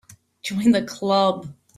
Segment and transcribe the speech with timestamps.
[0.41, 1.53] Join the Club.